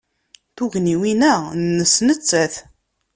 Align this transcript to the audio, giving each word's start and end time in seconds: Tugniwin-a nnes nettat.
Tugniwin-a 0.55 1.31
nnes 1.59 1.95
nettat. 2.07 2.53